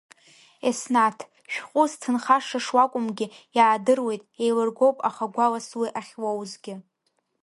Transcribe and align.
Еснаҭ, 0.67 1.19
шәҟәы 1.53 1.83
зҭынхаша 1.91 2.59
шуакәымгьы, 2.65 3.25
иаадыруеит, 3.57 4.21
еилыргоуп 4.43 4.97
аха 5.09 5.25
гәалас 5.33 5.69
уи 5.79 5.87
ахьуоузгьы… 5.99 6.73